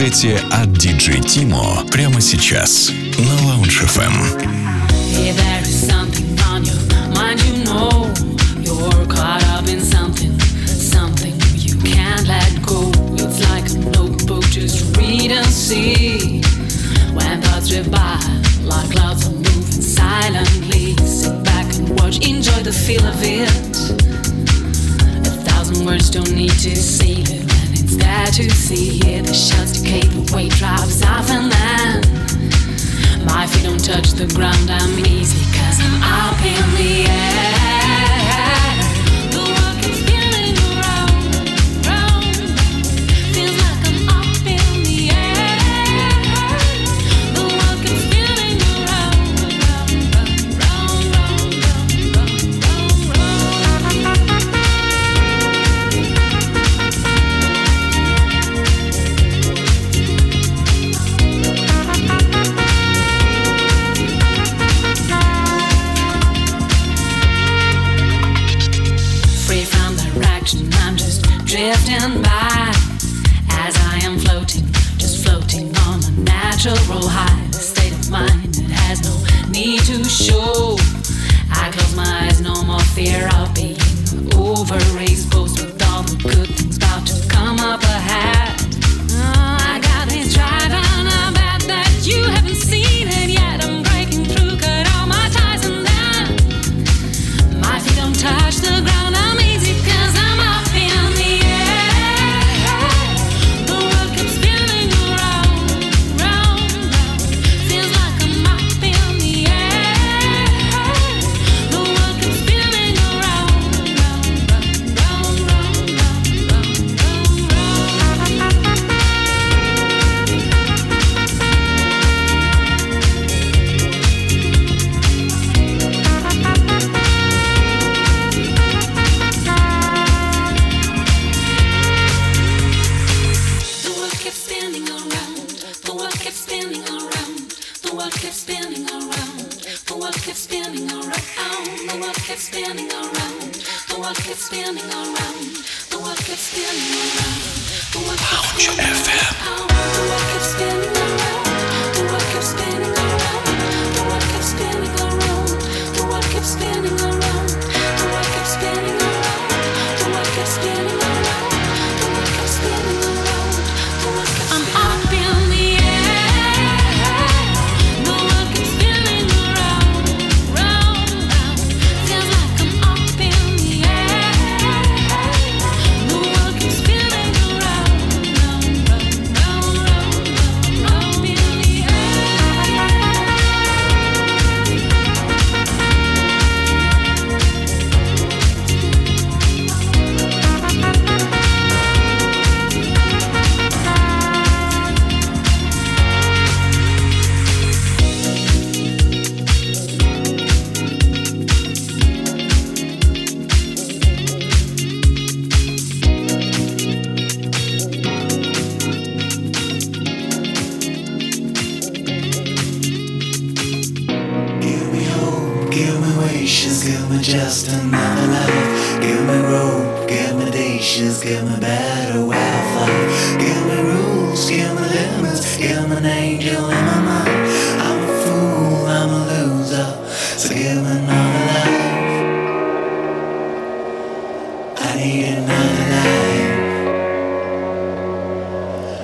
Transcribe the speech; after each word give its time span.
университете 0.00 0.40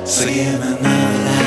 singing 0.06 0.62
another 0.62 1.45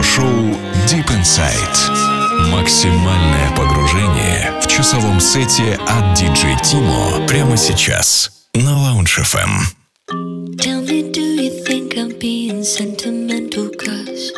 Радиошоу 0.00 0.56
Deep 0.88 1.06
Inside. 1.10 2.50
Максимальное 2.50 3.54
погружение 3.54 4.58
в 4.62 4.66
часовом 4.66 5.20
сете 5.20 5.78
от 5.86 6.18
DJ 6.18 6.56
Timo 6.62 7.26
прямо 7.26 7.54
сейчас 7.54 8.46
на 8.54 8.70
Lounge 8.70 9.20
FM. 9.20 9.50
Tell 10.56 10.80
me, 10.80 11.12
do 11.12 11.20
you 11.20 11.50
think 11.66 11.98
I'm 11.98 12.18
being 12.18 12.64
sentimental? 12.64 13.68
Cause 13.76 14.32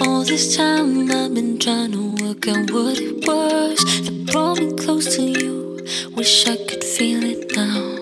all 0.00 0.24
this 0.24 0.56
time 0.56 1.10
I've 1.10 1.34
been 1.34 1.58
trying 1.58 1.92
to 1.92 2.24
work 2.24 2.48
out 2.48 2.70
what 2.70 2.98
it 2.98 3.26
was 3.26 3.84
that 4.04 4.24
brought 4.32 4.60
me 4.60 4.72
close 4.82 5.14
to 5.16 5.22
you. 5.24 5.84
Wish 6.16 6.46
I 6.46 6.56
could 6.56 6.82
feel 6.82 7.22
it 7.22 7.54
now. 7.54 8.01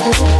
Thank 0.00 0.18
you. 0.18 0.39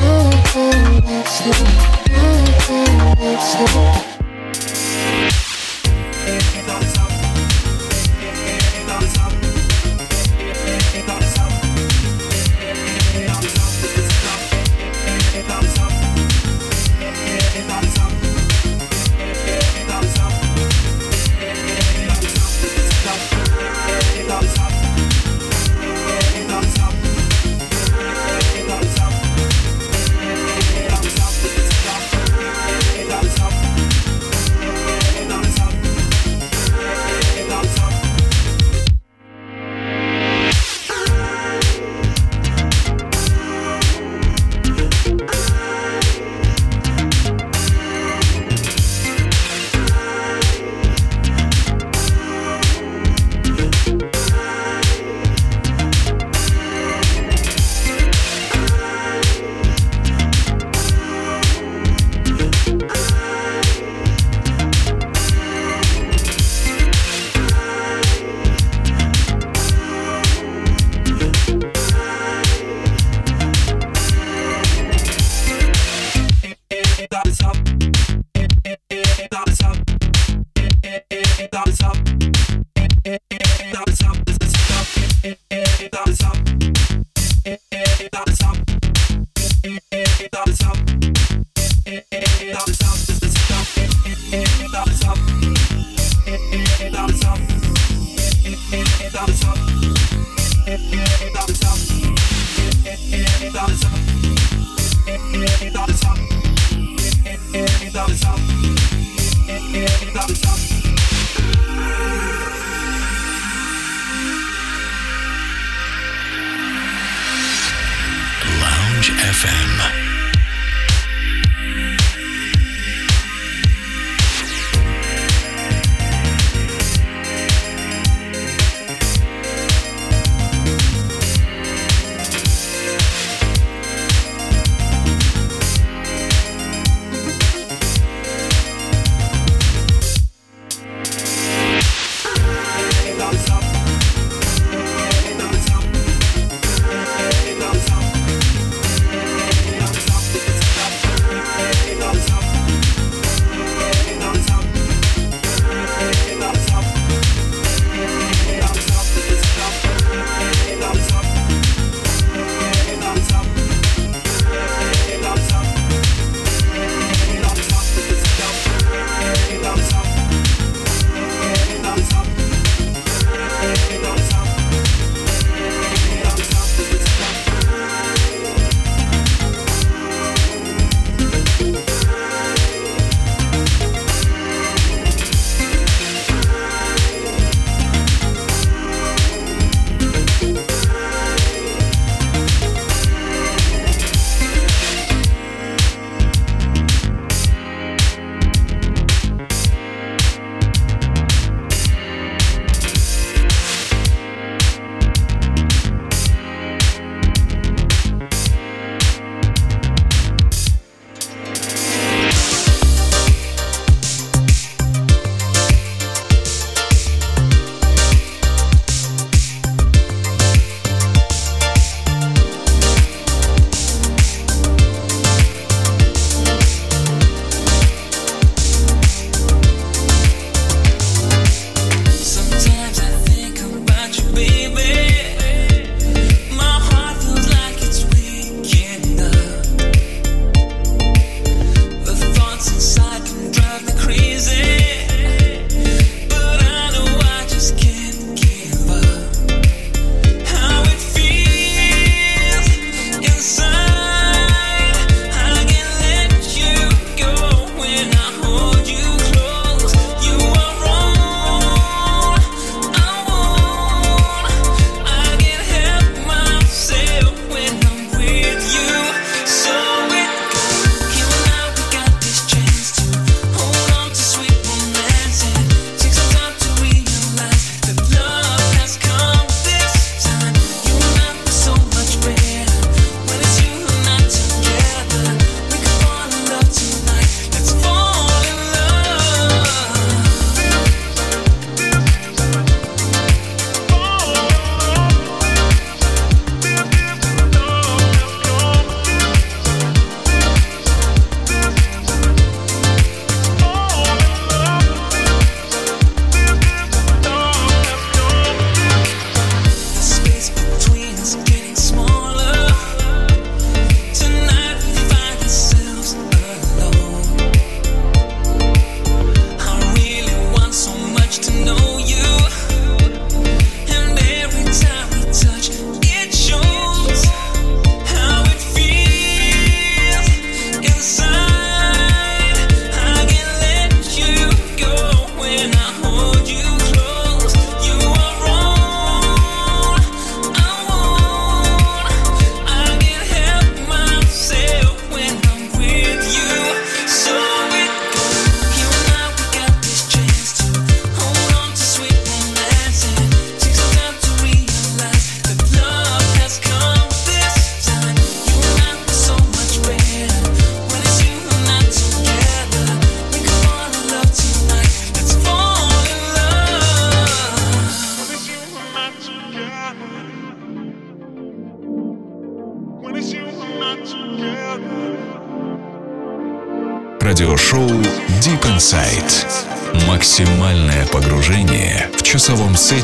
Thank 0.00 0.44
you. 4.04 4.09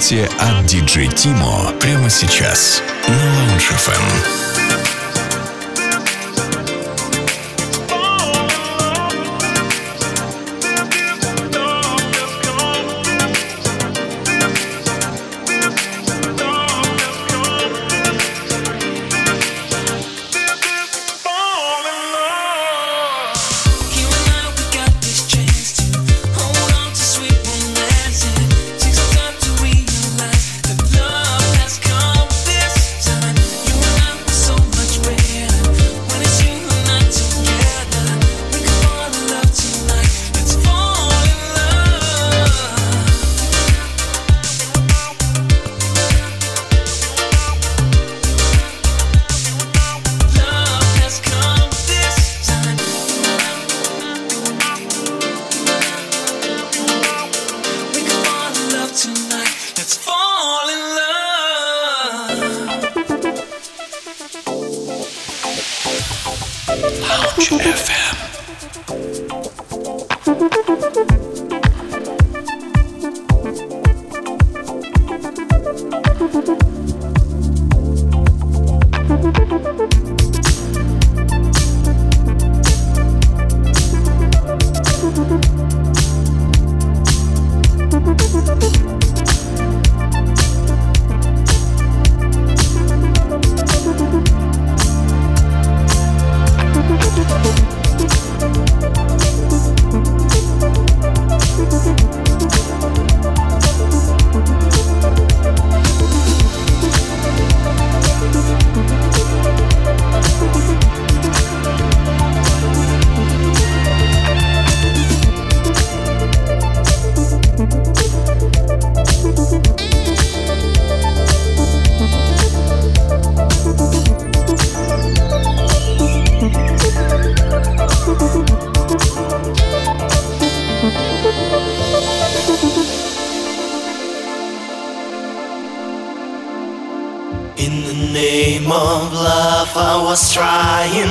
Сете 0.07 0.29
от 0.38 0.64
DJ 0.66 1.09
Timo 1.09 1.79
прямо 1.81 2.11
сейчас 2.11 2.83
на 3.09 3.14
Lounge 3.14 3.73
FM. 3.75 4.36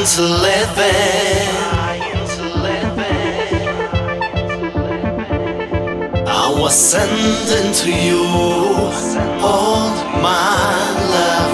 To 0.06 0.22
live 0.22 0.78
in. 0.78 1.56
I 6.28 6.56
was 6.60 6.76
sending 6.76 7.74
to 7.74 7.92
you 7.92 8.24
all 9.42 9.90
my 10.22 10.86
love, 11.16 11.54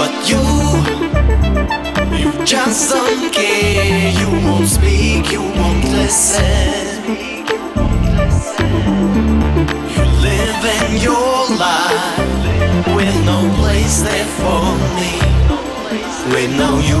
but 0.00 0.12
you, 0.28 0.42
you 2.18 2.44
just 2.44 2.90
don't 2.90 3.32
care. 3.32 4.10
You 4.10 4.28
won't 4.44 4.66
speak, 4.66 5.30
you 5.30 5.42
won't 5.42 5.84
listen. 5.84 7.14
You 9.94 10.04
live 10.26 10.64
in 10.82 11.00
your 11.00 11.48
life 11.56 12.86
with 12.96 13.14
no 13.24 13.38
place 13.60 14.02
there 14.02 14.26
for 14.40 14.74
me. 14.98 15.30
We 16.28 16.46
know 16.46 16.78
you 16.78 17.00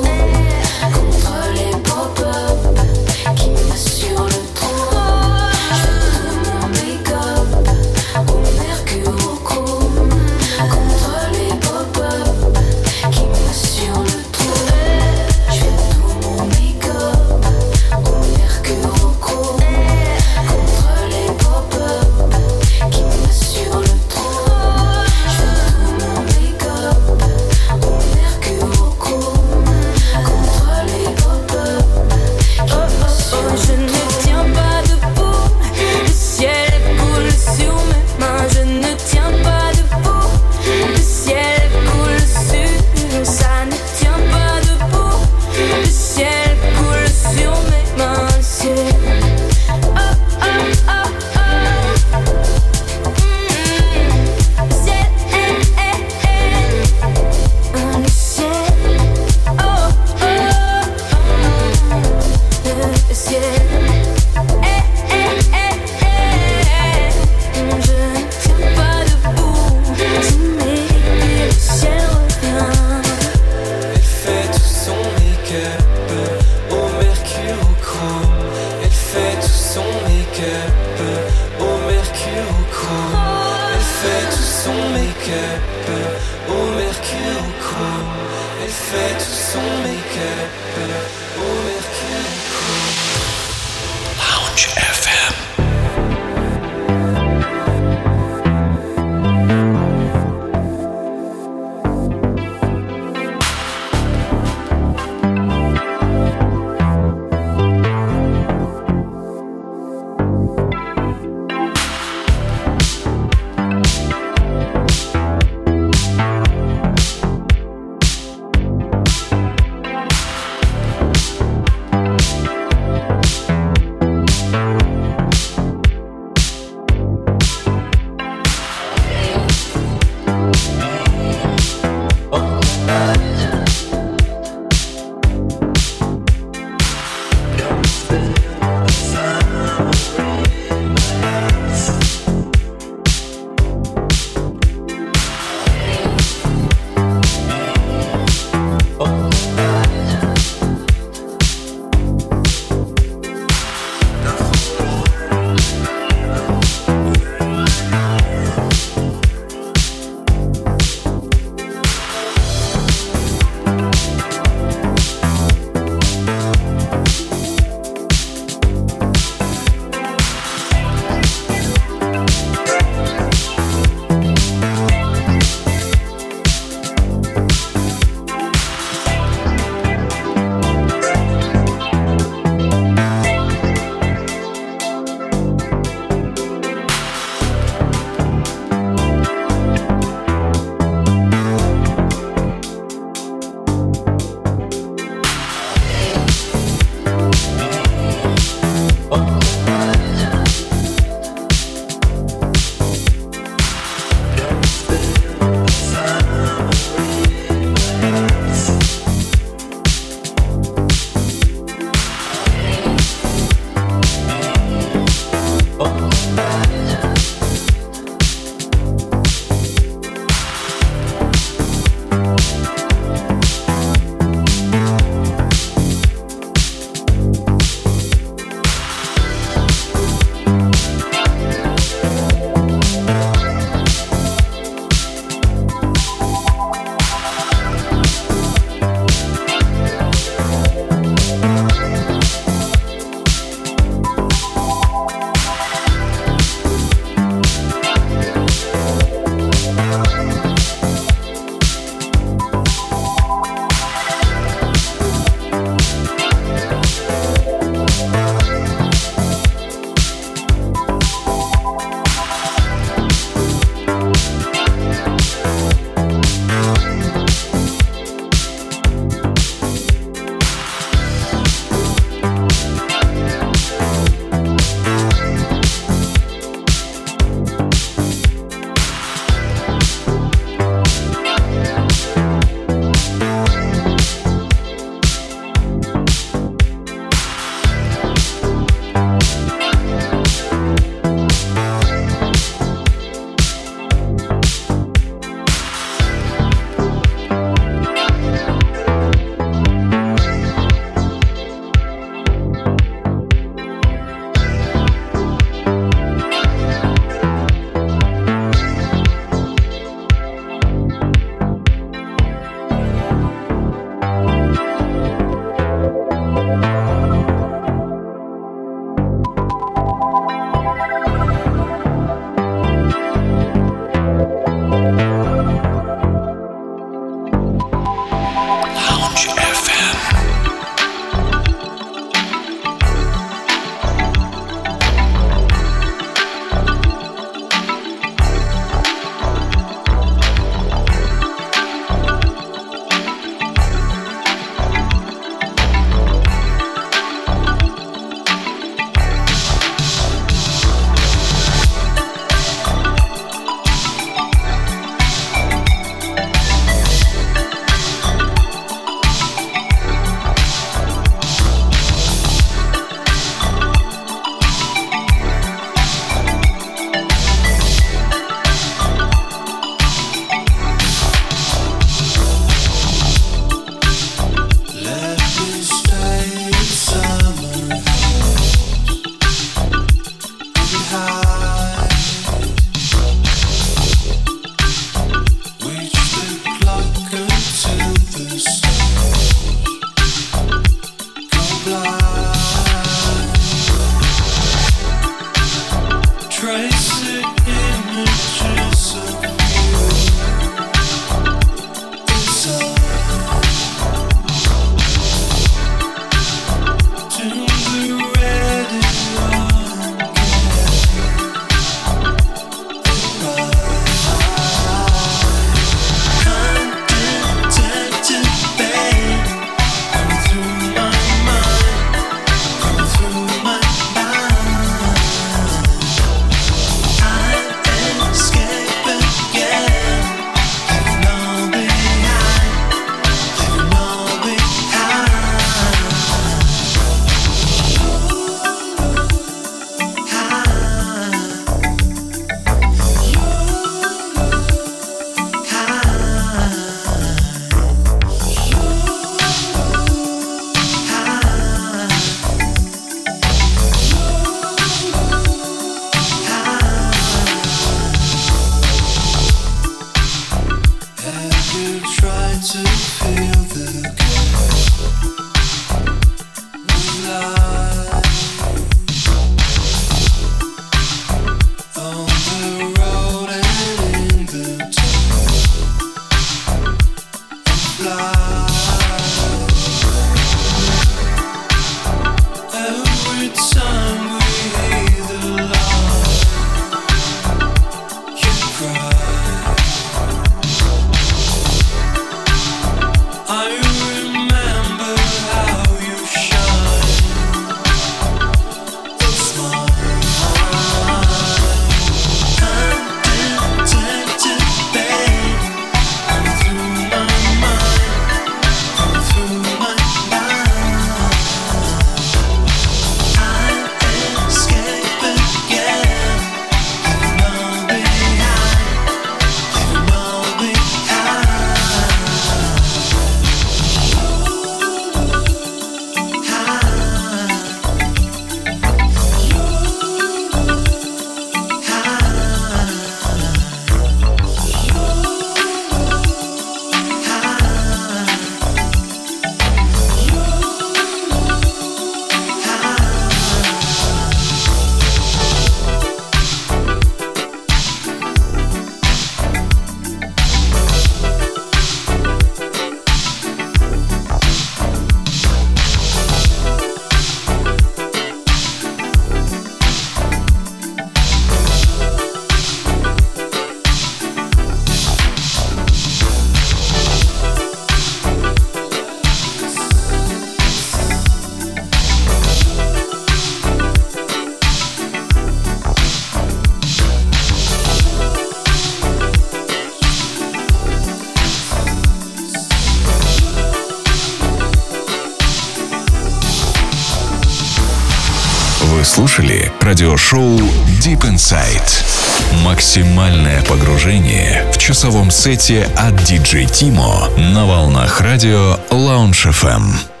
Максимальное 592.71 593.43
погружение 593.43 594.49
в 594.53 594.57
часовом 594.57 595.11
сете 595.11 595.69
от 595.75 595.93
DJ 595.95 596.45
Timo 596.45 597.19
на 597.19 597.45
волнах 597.45 597.99
радио 597.99 598.57
Lounge 598.69 599.29
FM. 599.29 600.00